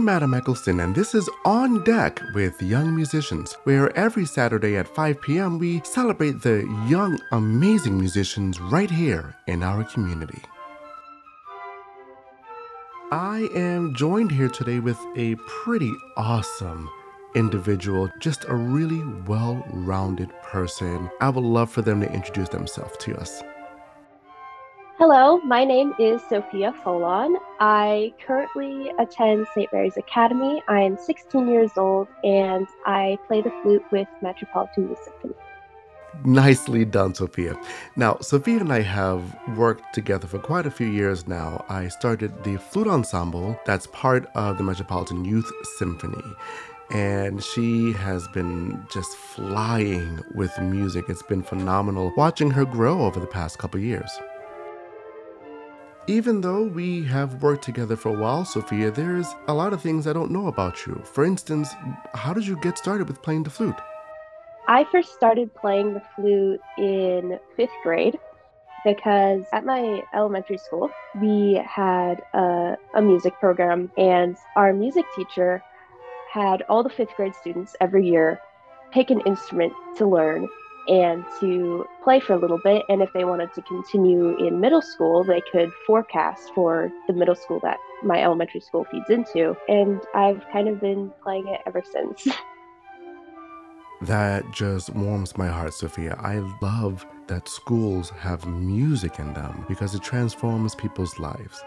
I'm 0.00 0.08
Adam 0.08 0.32
Eccleston, 0.32 0.80
and 0.80 0.94
this 0.94 1.14
is 1.14 1.28
On 1.44 1.84
Deck 1.84 2.22
with 2.34 2.62
Young 2.62 2.96
Musicians, 2.96 3.52
where 3.64 3.94
every 3.94 4.24
Saturday 4.24 4.78
at 4.78 4.88
5 4.88 5.20
p.m. 5.20 5.58
we 5.58 5.82
celebrate 5.84 6.40
the 6.40 6.60
young, 6.88 7.20
amazing 7.32 7.98
musicians 7.98 8.58
right 8.62 8.90
here 8.90 9.36
in 9.46 9.62
our 9.62 9.84
community. 9.84 10.40
I 13.12 13.50
am 13.54 13.94
joined 13.94 14.32
here 14.32 14.48
today 14.48 14.80
with 14.80 14.98
a 15.16 15.34
pretty 15.46 15.92
awesome 16.16 16.88
individual, 17.34 18.10
just 18.20 18.46
a 18.48 18.54
really 18.54 19.04
well 19.26 19.62
rounded 19.70 20.30
person. 20.42 21.10
I 21.20 21.28
would 21.28 21.44
love 21.44 21.70
for 21.70 21.82
them 21.82 22.00
to 22.00 22.10
introduce 22.10 22.48
themselves 22.48 22.96
to 23.00 23.20
us. 23.20 23.42
Hello, 25.12 25.38
my 25.38 25.64
name 25.64 25.92
is 25.98 26.22
Sophia 26.28 26.72
Folawn. 26.84 27.34
I 27.58 28.14
currently 28.24 28.92
attend 29.00 29.48
St. 29.56 29.68
Mary's 29.72 29.96
Academy. 29.96 30.62
I 30.68 30.82
am 30.82 30.96
16 30.96 31.48
years 31.48 31.72
old 31.76 32.06
and 32.22 32.68
I 32.86 33.18
play 33.26 33.42
the 33.42 33.50
flute 33.60 33.82
with 33.90 34.06
Metropolitan 34.22 34.88
Youth 34.88 35.02
Symphony. 35.04 35.34
Nicely 36.24 36.84
done, 36.84 37.12
Sophia. 37.16 37.60
Now, 37.96 38.18
Sophia 38.20 38.60
and 38.60 38.72
I 38.72 38.82
have 38.82 39.36
worked 39.56 39.92
together 39.92 40.28
for 40.28 40.38
quite 40.38 40.64
a 40.64 40.70
few 40.70 40.86
years 40.86 41.26
now. 41.26 41.64
I 41.68 41.88
started 41.88 42.44
the 42.44 42.58
flute 42.58 42.86
ensemble 42.86 43.58
that's 43.66 43.88
part 43.88 44.26
of 44.36 44.58
the 44.58 44.62
Metropolitan 44.62 45.24
Youth 45.24 45.50
Symphony. 45.76 46.22
And 46.92 47.42
she 47.42 47.94
has 47.94 48.28
been 48.28 48.86
just 48.92 49.16
flying 49.16 50.20
with 50.36 50.56
music. 50.60 51.06
It's 51.08 51.24
been 51.24 51.42
phenomenal 51.42 52.12
watching 52.16 52.52
her 52.52 52.64
grow 52.64 53.02
over 53.02 53.18
the 53.18 53.26
past 53.26 53.58
couple 53.58 53.80
years. 53.80 54.08
Even 56.06 56.40
though 56.40 56.64
we 56.64 57.04
have 57.04 57.42
worked 57.42 57.62
together 57.62 57.94
for 57.94 58.08
a 58.08 58.18
while, 58.18 58.44
Sophia, 58.44 58.90
there's 58.90 59.26
a 59.48 59.54
lot 59.54 59.72
of 59.72 59.82
things 59.82 60.06
I 60.06 60.12
don't 60.12 60.30
know 60.30 60.46
about 60.46 60.86
you. 60.86 61.00
For 61.04 61.24
instance, 61.24 61.70
how 62.14 62.32
did 62.32 62.46
you 62.46 62.56
get 62.60 62.78
started 62.78 63.06
with 63.06 63.22
playing 63.22 63.42
the 63.42 63.50
flute? 63.50 63.76
I 64.66 64.84
first 64.84 65.12
started 65.12 65.54
playing 65.54 65.94
the 65.94 66.02
flute 66.16 66.60
in 66.78 67.38
fifth 67.56 67.70
grade 67.82 68.18
because 68.84 69.42
at 69.52 69.64
my 69.64 70.02
elementary 70.14 70.58
school, 70.58 70.90
we 71.20 71.60
had 71.66 72.22
a, 72.32 72.76
a, 72.94 73.02
music 73.02 73.34
program, 73.38 73.90
and 73.98 74.36
our 74.56 74.72
music 74.72 75.04
teacher 75.14 75.62
had 76.32 76.62
all 76.62 76.82
the 76.82 76.88
fifth 76.88 77.14
grade 77.16 77.34
students 77.34 77.76
every 77.80 78.08
year 78.08 78.40
pick 78.90 79.10
an 79.10 79.20
instrument 79.26 79.72
to 79.96 80.06
learn 80.06 80.48
and 80.88 81.24
to 81.40 81.84
play 82.02 82.20
for 82.20 82.34
a 82.34 82.38
little 82.38 82.60
bit. 82.62 82.84
And 82.88 83.02
if 83.02 83.12
they 83.12 83.24
wanted 83.24 83.52
to 83.54 83.62
continue 83.62 84.36
in 84.46 84.60
middle 84.60 84.82
school, 84.82 85.24
they 85.24 85.42
could 85.52 85.70
forecast 85.86 86.50
for 86.54 86.90
the 87.06 87.12
middle 87.12 87.34
school 87.34 87.60
that 87.62 87.78
my 88.02 88.22
elementary 88.22 88.60
school 88.60 88.86
feeds 88.90 89.10
into. 89.10 89.56
And 89.68 90.00
I've 90.14 90.42
kind 90.52 90.68
of 90.68 90.80
been 90.80 91.12
playing 91.22 91.48
it 91.48 91.60
ever 91.66 91.82
since. 91.92 92.26
That 94.02 94.50
just 94.50 94.88
warms 94.94 95.36
my 95.36 95.48
heart, 95.48 95.74
Sophia. 95.74 96.16
I 96.18 96.38
love 96.62 97.04
that 97.26 97.46
schools 97.46 98.08
have 98.08 98.46
music 98.46 99.18
in 99.18 99.34
them 99.34 99.66
because 99.68 99.94
it 99.94 100.02
transforms 100.02 100.74
people's 100.74 101.18
lives. 101.18 101.62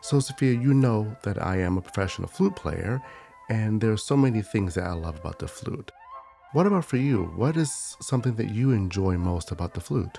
So, 0.00 0.18
Sophia, 0.18 0.52
you 0.52 0.74
know 0.74 1.16
that 1.22 1.40
I 1.40 1.58
am 1.58 1.78
a 1.78 1.80
professional 1.80 2.28
flute 2.28 2.56
player, 2.56 3.00
and 3.48 3.80
there 3.80 3.92
are 3.92 3.96
so 3.96 4.16
many 4.16 4.42
things 4.42 4.74
that 4.74 4.84
I 4.84 4.92
love 4.92 5.18
about 5.18 5.38
the 5.38 5.48
flute. 5.48 5.90
What 6.52 6.66
about 6.66 6.84
for 6.84 6.96
you? 6.96 7.24
What 7.36 7.56
is 7.56 7.96
something 8.00 8.36
that 8.36 8.50
you 8.50 8.70
enjoy 8.70 9.16
most 9.16 9.50
about 9.50 9.74
the 9.74 9.80
flute? 9.80 10.18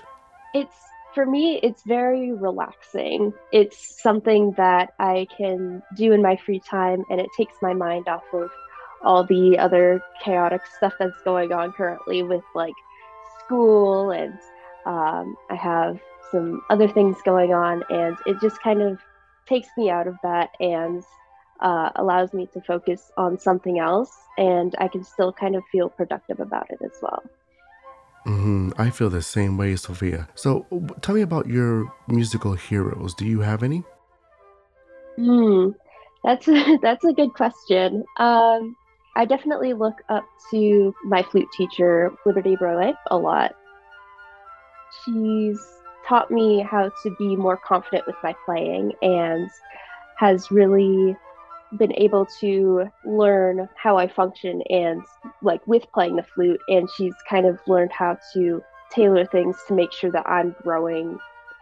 It's 0.54 0.74
for 1.14 1.26
me, 1.26 1.58
it's 1.62 1.82
very 1.82 2.32
relaxing. 2.32 3.32
It's 3.50 4.00
something 4.02 4.52
that 4.56 4.92
I 4.98 5.26
can 5.36 5.82
do 5.96 6.12
in 6.12 6.22
my 6.22 6.36
free 6.36 6.60
time, 6.60 7.02
and 7.10 7.20
it 7.20 7.28
takes 7.36 7.54
my 7.60 7.74
mind 7.74 8.08
off 8.08 8.22
of 8.32 8.50
all 9.02 9.24
the 9.24 9.58
other 9.58 10.02
chaotic 10.22 10.60
stuff 10.76 10.92
that's 10.98 11.20
going 11.24 11.52
on 11.52 11.72
currently 11.72 12.22
with 12.22 12.44
like 12.54 12.74
school, 13.44 14.10
and 14.10 14.38
um, 14.86 15.36
I 15.50 15.54
have 15.54 15.98
some 16.30 16.62
other 16.70 16.88
things 16.88 17.16
going 17.24 17.52
on, 17.52 17.82
and 17.90 18.16
it 18.26 18.36
just 18.40 18.62
kind 18.62 18.82
of 18.82 19.00
takes 19.46 19.68
me 19.76 19.90
out 19.90 20.06
of 20.06 20.16
that 20.22 20.50
and 20.60 21.02
uh, 21.60 21.90
allows 21.96 22.32
me 22.32 22.46
to 22.52 22.60
focus 22.60 23.10
on 23.16 23.38
something 23.38 23.78
else, 23.78 24.12
and 24.36 24.74
I 24.78 24.88
can 24.88 25.04
still 25.04 25.32
kind 25.32 25.56
of 25.56 25.62
feel 25.70 25.88
productive 25.88 26.40
about 26.40 26.70
it 26.70 26.78
as 26.84 26.98
well. 27.02 27.22
Mm-hmm. 28.26 28.70
I 28.76 28.90
feel 28.90 29.10
the 29.10 29.22
same 29.22 29.56
way, 29.56 29.74
Sophia. 29.76 30.28
So, 30.34 30.66
tell 31.00 31.14
me 31.14 31.22
about 31.22 31.46
your 31.46 31.92
musical 32.06 32.52
heroes. 32.52 33.14
Do 33.14 33.24
you 33.26 33.40
have 33.40 33.62
any? 33.62 33.84
Hmm, 35.16 35.70
that's 36.22 36.46
a, 36.48 36.78
that's 36.82 37.04
a 37.04 37.12
good 37.12 37.34
question. 37.34 38.04
Um, 38.18 38.76
I 39.16 39.24
definitely 39.24 39.72
look 39.72 39.96
up 40.08 40.24
to 40.50 40.94
my 41.04 41.22
flute 41.22 41.48
teacher, 41.56 42.12
Liberty 42.24 42.54
Broillet, 42.56 42.94
a 43.10 43.16
lot. 43.16 43.56
She's 45.04 45.58
taught 46.08 46.30
me 46.30 46.60
how 46.60 46.90
to 47.02 47.16
be 47.18 47.34
more 47.36 47.56
confident 47.56 48.06
with 48.06 48.16
my 48.22 48.34
playing 48.46 48.92
and 49.02 49.50
has 50.18 50.50
really 50.50 51.16
been 51.76 51.92
able 51.96 52.26
to 52.40 52.90
learn 53.04 53.68
how 53.76 53.98
I 53.98 54.08
function 54.08 54.62
and 54.70 55.02
like 55.42 55.66
with 55.66 55.84
playing 55.92 56.16
the 56.16 56.22
flute 56.22 56.60
and 56.68 56.88
she's 56.96 57.14
kind 57.28 57.46
of 57.46 57.58
learned 57.66 57.92
how 57.92 58.18
to 58.32 58.62
tailor 58.90 59.26
things 59.26 59.56
to 59.68 59.74
make 59.74 59.92
sure 59.92 60.10
that 60.10 60.26
I'm 60.26 60.54
growing 60.62 61.18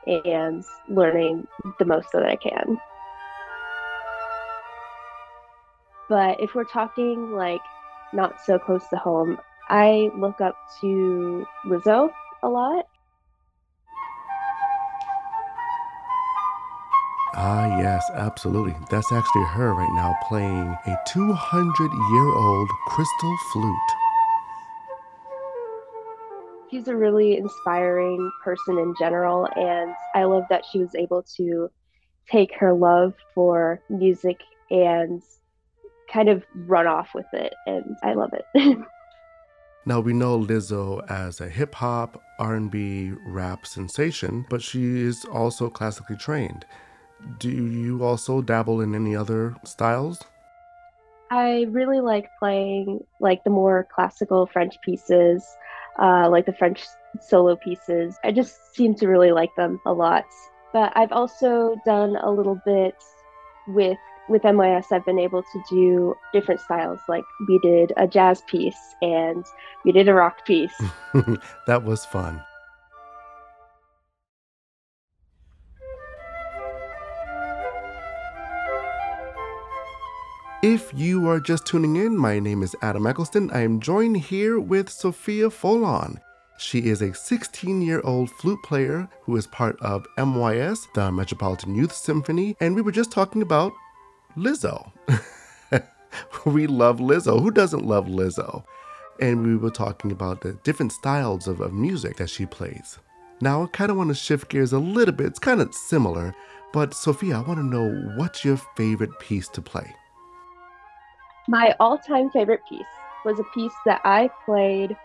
and 0.07 0.65
learning 0.89 1.47
the 1.79 1.85
most 1.85 2.09
that 2.13 2.25
I 2.25 2.37
can. 2.37 2.79
But 6.09 6.41
if 6.41 6.55
we're 6.55 6.65
talking 6.65 7.33
like 7.33 7.61
not 8.13 8.41
so 8.45 8.59
close 8.59 8.87
to 8.89 8.97
home, 8.97 9.39
I 9.69 10.11
look 10.17 10.41
up 10.41 10.57
to 10.81 11.45
Lizzo 11.67 12.13
a 12.45 12.49
lot 12.49 12.87
Ah, 17.39 17.79
yes, 17.79 18.03
absolutely. 18.15 18.75
That's 18.89 19.13
actually 19.13 19.45
her 19.45 19.75
right 19.75 19.93
now 19.93 20.17
playing 20.27 20.75
a 20.87 20.97
200 21.07 21.93
year 21.93 22.35
old 22.35 22.71
crystal 22.87 23.37
flute. 23.53 23.77
She's 26.71 26.89
a 26.89 26.97
really 26.97 27.37
inspiring 27.37 28.31
person 28.43 28.79
in 28.79 28.95
general, 28.99 29.47
and 29.55 29.93
I 30.15 30.25
love 30.25 30.45
that 30.49 30.65
she 30.73 30.79
was 30.79 30.95
able 30.95 31.25
to 31.37 31.69
take 32.27 32.55
her 32.59 32.73
love 32.73 33.13
for 33.35 33.83
music 33.91 34.41
and 34.71 35.23
kind 36.11 36.31
of 36.31 36.43
run 36.55 36.87
off 36.87 37.11
with 37.15 37.27
it, 37.35 37.53
and 37.67 37.85
I 38.03 38.15
love 38.15 38.33
it. 38.33 38.79
Now 39.89 40.01
we 40.01 40.13
know 40.13 40.37
Lizzo 40.37 41.09
as 41.09 41.41
a 41.41 41.49
hip 41.49 41.77
hop, 41.77 42.21
R&B, 42.41 43.13
rap 43.25 43.65
sensation, 43.65 44.45
but 44.51 44.61
she 44.61 45.03
is 45.03 45.25
also 45.27 45.71
classically 45.71 46.17
trained 46.17 46.67
do 47.39 47.51
you 47.51 48.03
also 48.03 48.43
dabble 48.43 48.81
in 48.81 48.95
any 48.95 49.17
other 49.17 49.57
styles? 49.65 50.23
I 51.31 51.67
really 51.71 52.01
like 52.01 52.31
playing 52.39 53.05
like 53.21 53.43
the 53.45 53.51
more 53.51 53.89
classical 53.93 54.47
French 54.47 54.77
pieces, 54.83 55.45
uh, 56.01 56.29
like 56.31 56.47
the 56.47 56.53
French 56.53 56.85
solo 57.21 57.57
pieces. 57.57 58.17
I 58.25 58.33
just 58.33 58.75
seem 58.75 58.95
to 58.97 59.09
really 59.09 59.33
like 59.33 59.55
them 59.57 59.81
a 59.87 59.93
lot. 59.93 60.25
But 60.73 60.93
I've 60.95 61.13
also 61.13 61.77
done 61.85 62.17
a 62.17 62.31
little 62.31 62.61
bit 62.65 62.95
with 63.69 63.99
with 64.29 64.43
MYS. 64.43 64.87
I've 64.91 65.05
been 65.05 65.19
able 65.19 65.43
to 65.43 65.63
do 65.71 66.15
different 66.33 66.61
styles. 66.61 67.01
Like 67.09 67.25
we 67.49 67.59
did 67.61 67.93
a 67.97 68.07
jazz 68.07 68.43
piece 68.43 68.95
and 69.03 69.45
we 69.85 69.93
did 69.93 70.09
a 70.09 70.15
rock 70.15 70.45
piece. 70.45 70.75
that 71.67 71.83
was 71.85 72.05
fun. 72.05 72.43
If 80.69 80.91
you 80.97 81.29
are 81.29 81.39
just 81.39 81.65
tuning 81.65 81.95
in, 81.95 82.19
my 82.19 82.41
name 82.41 82.65
is 82.65 82.75
Adam 82.83 83.07
Eccleston. 83.07 83.53
I 83.53 83.61
am 83.61 83.79
joined 83.79 84.17
here 84.17 84.59
with 84.59 84.91
Sophia 84.91 85.49
Folawn. 85.49 86.17
She 86.59 86.89
is 86.89 87.03
a 87.03 87.15
16 87.15 87.81
year 87.83 88.01
old 88.03 88.33
flute 88.33 88.59
player 88.65 89.09
who 89.23 89.37
is 89.37 89.47
part 89.47 89.81
of 89.81 90.09
MYS, 90.19 90.89
the 90.93 91.13
Metropolitan 91.13 91.77
Youth 91.77 91.93
Symphony, 91.93 92.57
and 92.61 92.75
we 92.75 92.83
were 92.83 92.91
just 92.91 93.13
talking 93.13 93.43
about 93.43 93.73
Lizzo. 94.37 94.91
we 96.45 96.67
love 96.67 96.99
Lizzo. 96.99 97.41
Who 97.41 97.53
doesn't 97.53 97.87
love 97.87 98.07
Lizzo? 98.07 98.65
And 99.21 99.47
we 99.47 99.57
were 99.57 99.71
talking 99.71 100.11
about 100.11 100.41
the 100.41 100.55
different 100.65 100.91
styles 100.91 101.47
of, 101.47 101.61
of 101.61 101.75
music 101.75 102.17
that 102.17 102.29
she 102.29 102.45
plays. 102.45 102.99
Now, 103.41 103.63
I 103.63 103.67
kind 103.69 103.93
of 103.93 103.97
want 103.97 104.09
to 104.09 104.17
shift 104.17 104.49
gears 104.49 104.73
a 104.73 104.81
little 104.81 105.15
bit. 105.15 105.27
It's 105.27 105.39
kind 105.39 105.61
of 105.61 105.73
similar, 105.73 106.35
but 106.73 106.93
Sophia, 106.93 107.37
I 107.37 107.43
want 107.43 107.61
to 107.61 107.65
know 107.65 108.17
what's 108.17 108.45
your 108.45 108.57
favorite 108.75 109.17
piece 109.21 109.47
to 109.51 109.63
play? 109.63 109.95
My 111.49 111.77
all 111.79 111.97
time 111.97 112.31
favorite 112.31 112.61
piece 112.69 112.83
was 113.25 113.39
a 113.39 113.45
piece 113.55 113.73
that 113.85 114.01
I 114.05 114.31
played 114.45 114.97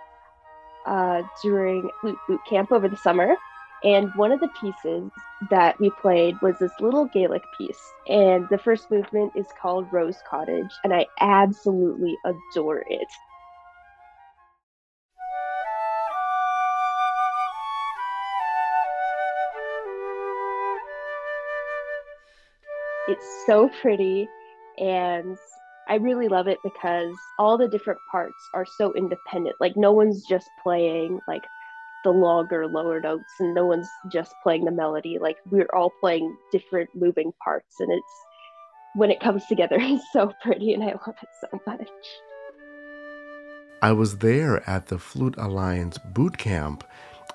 uh, 0.88 1.22
during 1.44 1.90
flute 2.02 2.18
boot 2.28 2.40
camp 2.50 2.72
over 2.72 2.88
the 2.88 2.98
summer. 2.98 3.36
And 3.84 4.12
one 4.16 4.32
of 4.32 4.40
the 4.40 4.50
pieces 4.60 5.12
that 5.50 5.80
we 5.80 5.90
played 6.02 6.36
was 6.42 6.58
this 6.60 6.72
little 6.80 7.06
Gaelic 7.06 7.42
piece. 7.58 7.82
And 8.08 8.48
the 8.50 8.58
first 8.58 8.92
movement 8.92 9.34
is 9.36 9.48
called 9.60 9.92
Rose 9.92 10.18
Cottage, 10.30 10.72
and 10.84 10.94
I 10.94 11.08
absolutely 11.20 12.16
adore 12.26 12.84
it. 12.88 13.08
It's 23.08 23.46
so 23.48 23.70
pretty 23.82 24.30
and 24.78 25.38
I 25.92 25.96
really 25.96 26.30
love 26.30 26.48
it 26.48 26.60
because 26.64 27.14
all 27.38 27.58
the 27.58 27.68
different 27.68 28.00
parts 28.10 28.38
are 28.54 28.66
so 28.66 28.94
independent. 28.94 29.58
Like 29.60 29.76
no 29.76 29.92
one's 29.92 30.26
just 30.26 30.50
playing 30.64 31.20
like 31.28 31.44
the 32.06 32.12
longer 32.12 32.66
lower 32.66 33.02
notes 33.02 33.34
and 33.42 33.54
no 33.54 33.66
one's 33.66 33.90
just 34.10 34.34
playing 34.42 34.64
the 34.64 34.72
melody. 34.72 35.18
Like 35.20 35.36
we're 35.50 35.68
all 35.74 35.92
playing 36.00 36.34
different 36.50 36.92
moving 36.96 37.34
parts 37.44 37.76
and 37.82 37.92
it's 37.92 38.14
when 38.96 39.12
it 39.12 39.20
comes 39.20 39.46
together 39.48 39.76
it's 39.82 40.06
so 40.14 40.32
pretty 40.42 40.74
and 40.74 40.82
I 40.82 40.94
love 40.94 41.16
it 41.22 41.30
so 41.42 41.60
much. 41.68 41.90
I 43.82 43.92
was 43.92 44.20
there 44.20 44.68
at 44.70 44.86
the 44.86 44.98
Flute 44.98 45.36
Alliance 45.38 45.98
boot 45.98 46.38
camp 46.38 46.86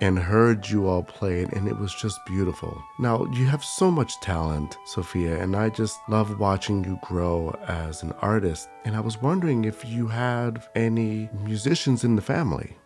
and 0.01 0.19
heard 0.19 0.69
you 0.69 0.87
all 0.87 1.03
play 1.03 1.41
it, 1.41 1.53
and 1.53 1.69
it 1.69 1.79
was 1.79 1.95
just 1.95 2.19
beautiful. 2.27 2.83
Now, 2.99 3.25
you 3.33 3.47
have 3.47 3.65
so 3.65 3.91
much 3.91 4.21
talent, 4.21 4.77
Sophia, 4.85 5.41
and 5.43 5.57
I 5.57 5.71
just 5.71 5.99
love 6.09 6.39
watching 6.39 6.85
you 6.85 6.99
grow 7.03 7.57
as 7.67 8.03
an 8.03 8.13
artist. 8.21 8.69
And 8.85 8.97
I 8.97 9.01
was 9.01 9.21
wondering 9.21 9.65
if 9.65 9.85
you 9.85 10.09
had 10.09 10.63
any 10.75 11.31
musicians 11.43 12.05
in 12.05 12.17
the 12.17 12.23
family. 12.23 12.77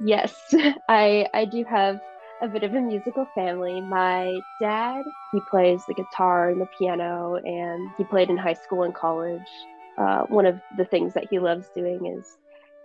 Yes, 0.00 0.34
I 0.88 1.26
I 1.34 1.44
do 1.44 1.64
have 1.64 2.00
a 2.42 2.48
bit 2.48 2.62
of 2.62 2.74
a 2.74 2.80
musical 2.80 3.26
family. 3.34 3.80
My 3.80 4.38
dad, 4.60 5.04
he 5.32 5.40
plays 5.50 5.82
the 5.86 5.94
guitar 5.94 6.50
and 6.50 6.60
the 6.60 6.68
piano, 6.78 7.36
and 7.36 7.90
he 7.96 8.04
played 8.04 8.30
in 8.30 8.36
high 8.36 8.54
school 8.54 8.82
and 8.82 8.94
college. 8.94 9.48
Uh, 9.96 10.22
one 10.24 10.44
of 10.44 10.60
the 10.76 10.84
things 10.84 11.14
that 11.14 11.26
he 11.30 11.38
loves 11.38 11.68
doing 11.74 12.06
is 12.18 12.36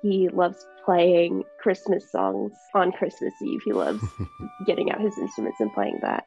he 0.01 0.29
loves 0.29 0.65
playing 0.85 1.43
Christmas 1.59 2.09
songs 2.11 2.53
on 2.73 2.91
Christmas 2.91 3.33
Eve. 3.41 3.61
He 3.65 3.73
loves 3.73 4.03
getting 4.65 4.91
out 4.91 5.01
his 5.01 5.17
instruments 5.17 5.59
and 5.59 5.73
playing 5.73 5.99
that. 6.01 6.25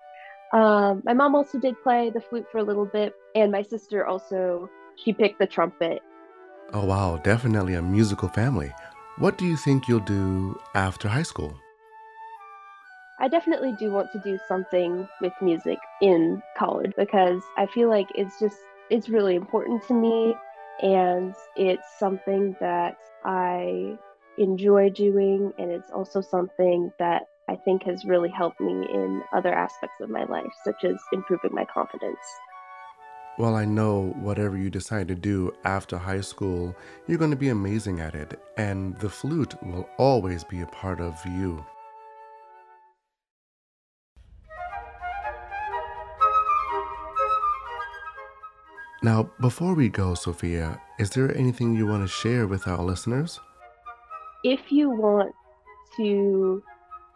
Um, 0.52 1.02
my 1.04 1.14
mom 1.14 1.34
also 1.34 1.58
did 1.58 1.74
play 1.82 2.10
the 2.10 2.20
flute 2.20 2.46
for 2.52 2.58
a 2.58 2.62
little 2.62 2.84
bit, 2.84 3.14
and 3.34 3.50
my 3.50 3.62
sister 3.62 4.06
also 4.06 4.68
she 4.96 5.12
picked 5.12 5.38
the 5.38 5.46
trumpet. 5.46 6.00
Oh 6.74 6.84
wow, 6.84 7.16
definitely 7.18 7.74
a 7.74 7.82
musical 7.82 8.28
family. 8.28 8.72
What 9.18 9.38
do 9.38 9.46
you 9.46 9.56
think 9.56 9.88
you'll 9.88 10.00
do 10.00 10.58
after 10.74 11.08
high 11.08 11.22
school? 11.22 11.58
I 13.18 13.28
definitely 13.28 13.72
do 13.78 13.90
want 13.92 14.10
to 14.12 14.18
do 14.18 14.38
something 14.48 15.08
with 15.20 15.32
music 15.40 15.78
in 16.00 16.42
college 16.58 16.92
because 16.98 17.40
I 17.56 17.66
feel 17.66 17.88
like 17.88 18.08
it's 18.14 18.38
just 18.40 18.56
it's 18.90 19.08
really 19.08 19.36
important 19.36 19.82
to 19.88 19.94
me 19.94 20.34
and 20.80 21.34
it's 21.56 21.86
something 21.98 22.56
that 22.60 22.96
I 23.24 23.98
enjoy 24.38 24.90
doing, 24.90 25.52
and 25.58 25.70
it's 25.70 25.90
also 25.90 26.20
something 26.20 26.92
that 26.98 27.22
I 27.48 27.56
think 27.56 27.82
has 27.84 28.04
really 28.04 28.30
helped 28.30 28.60
me 28.60 28.72
in 28.72 29.22
other 29.32 29.52
aspects 29.52 30.00
of 30.00 30.08
my 30.10 30.24
life, 30.24 30.52
such 30.64 30.84
as 30.84 30.96
improving 31.12 31.52
my 31.52 31.64
confidence. 31.64 32.18
Well, 33.38 33.54
I 33.54 33.64
know 33.64 34.14
whatever 34.20 34.58
you 34.58 34.70
decide 34.70 35.08
to 35.08 35.14
do 35.14 35.52
after 35.64 35.96
high 35.96 36.20
school, 36.20 36.76
you're 37.06 37.18
going 37.18 37.30
to 37.30 37.36
be 37.36 37.48
amazing 37.48 38.00
at 38.00 38.14
it, 38.14 38.38
and 38.56 38.96
the 38.98 39.08
flute 39.08 39.54
will 39.62 39.88
always 39.98 40.44
be 40.44 40.60
a 40.60 40.66
part 40.66 41.00
of 41.00 41.18
you. 41.24 41.64
Now, 49.04 49.28
before 49.40 49.74
we 49.74 49.88
go, 49.88 50.14
Sophia, 50.14 50.80
is 51.00 51.10
there 51.10 51.36
anything 51.36 51.74
you 51.74 51.86
want 51.86 52.04
to 52.04 52.08
share 52.08 52.46
with 52.46 52.68
our 52.68 52.84
listeners? 52.84 53.40
If 54.44 54.70
you 54.70 54.90
want 54.90 55.34
to 55.96 56.62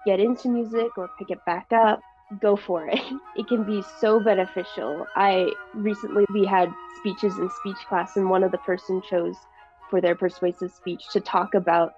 get 0.04 0.18
into 0.18 0.48
music 0.48 0.98
or 0.98 1.08
pick 1.16 1.30
it 1.30 1.38
back 1.46 1.66
up, 1.72 2.00
go 2.40 2.56
for 2.56 2.88
it. 2.88 3.00
It 3.36 3.46
can 3.46 3.62
be 3.62 3.84
so 4.00 4.18
beneficial. 4.18 5.06
I 5.14 5.52
recently 5.74 6.24
we 6.32 6.44
had 6.44 6.72
speeches 6.98 7.38
in 7.38 7.48
speech 7.50 7.76
class 7.88 8.16
and 8.16 8.30
one 8.30 8.42
of 8.42 8.50
the 8.50 8.58
person 8.58 9.00
chose 9.02 9.36
for 9.88 10.00
their 10.00 10.16
persuasive 10.16 10.72
speech 10.72 11.04
to 11.12 11.20
talk 11.20 11.54
about 11.54 11.92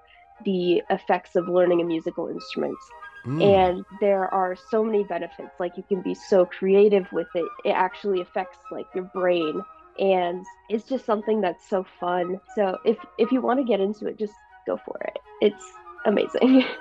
the 0.45 0.83
effects 0.91 1.35
of 1.35 1.49
learning 1.49 1.81
a 1.81 1.85
musical 1.85 2.29
instrument. 2.29 2.77
Mm. 3.25 3.43
And 3.43 3.85
there 4.01 4.33
are 4.35 4.55
so 4.71 4.85
many 4.85 5.05
benefits. 5.05 5.53
Like 5.59 5.77
you 5.77 5.85
can 5.89 6.03
be 6.03 6.15
so 6.15 6.45
creative 6.45 7.07
with 7.11 7.29
it. 7.35 7.49
It 7.65 7.71
actually 7.71 8.21
affects 8.21 8.59
like 8.71 8.87
your 8.95 9.05
brain 9.05 9.63
and 9.99 10.45
it's 10.69 10.85
just 10.85 11.05
something 11.05 11.41
that's 11.41 11.69
so 11.69 11.85
fun. 11.99 12.41
So 12.55 12.79
if 12.85 12.97
if 13.19 13.33
you 13.33 13.41
want 13.41 13.59
to 13.61 13.65
get 13.65 13.81
into 13.81 14.07
it, 14.07 14.19
just 14.19 14.35
go 14.67 14.79
for 14.85 14.99
it. 15.05 15.19
It's 15.41 15.65
amazing. 16.07 16.65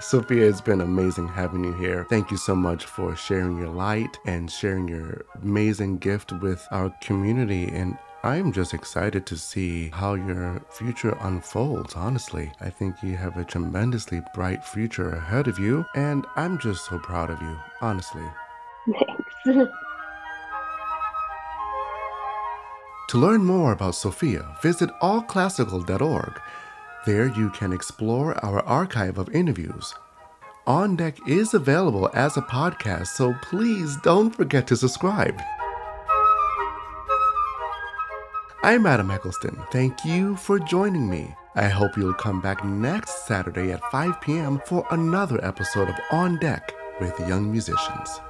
Sophia, 0.00 0.48
it's 0.48 0.60
been 0.60 0.80
amazing 0.80 1.26
having 1.26 1.64
you 1.64 1.72
here. 1.72 2.06
Thank 2.08 2.30
you 2.30 2.36
so 2.36 2.54
much 2.54 2.84
for 2.84 3.16
sharing 3.16 3.58
your 3.58 3.68
light 3.68 4.16
and 4.26 4.48
sharing 4.48 4.86
your 4.86 5.24
amazing 5.42 5.98
gift 5.98 6.30
with 6.30 6.64
our 6.70 6.94
community. 7.02 7.66
And 7.66 7.98
I'm 8.22 8.52
just 8.52 8.74
excited 8.74 9.26
to 9.26 9.36
see 9.36 9.88
how 9.88 10.14
your 10.14 10.64
future 10.70 11.16
unfolds, 11.22 11.96
honestly. 11.96 12.52
I 12.60 12.70
think 12.70 13.02
you 13.02 13.16
have 13.16 13.38
a 13.38 13.44
tremendously 13.44 14.22
bright 14.34 14.64
future 14.64 15.10
ahead 15.10 15.48
of 15.48 15.58
you, 15.58 15.84
and 15.96 16.24
I'm 16.36 16.58
just 16.58 16.86
so 16.86 17.00
proud 17.00 17.30
of 17.30 17.42
you, 17.42 17.58
honestly. 17.80 18.24
Thanks. 18.86 19.68
To 23.08 23.16
learn 23.16 23.42
more 23.42 23.72
about 23.72 23.94
Sophia, 23.94 24.54
visit 24.60 24.90
allclassical.org. 25.00 26.40
There 27.06 27.28
you 27.28 27.48
can 27.50 27.72
explore 27.72 28.34
our 28.44 28.60
archive 28.66 29.16
of 29.16 29.34
interviews. 29.34 29.94
On 30.66 30.94
Deck 30.94 31.16
is 31.26 31.54
available 31.54 32.10
as 32.12 32.36
a 32.36 32.42
podcast, 32.42 33.06
so 33.06 33.34
please 33.40 33.96
don't 34.02 34.36
forget 34.36 34.66
to 34.66 34.76
subscribe. 34.76 35.40
I'm 38.62 38.84
Adam 38.84 39.10
Eccleston. 39.10 39.58
Thank 39.72 40.04
you 40.04 40.36
for 40.36 40.58
joining 40.58 41.08
me. 41.08 41.34
I 41.54 41.68
hope 41.68 41.96
you'll 41.96 42.12
come 42.12 42.42
back 42.42 42.62
next 42.62 43.26
Saturday 43.26 43.72
at 43.72 43.90
5 43.90 44.20
p.m. 44.20 44.60
for 44.66 44.86
another 44.90 45.42
episode 45.42 45.88
of 45.88 45.96
On 46.12 46.38
Deck 46.40 46.74
with 47.00 47.18
Young 47.20 47.50
Musicians. 47.50 48.20